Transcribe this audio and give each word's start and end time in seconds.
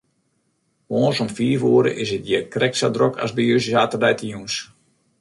Moarns 0.93 1.19
om 1.23 1.29
fiif 1.37 1.61
oere 1.73 1.91
is 2.03 2.09
it 2.17 2.27
hjir 2.27 2.43
krekt 2.53 2.77
sa 2.79 2.87
drok 2.95 3.13
as 3.23 3.31
by 3.35 3.43
ús 3.57 3.65
saterdeitejûns. 3.71 4.53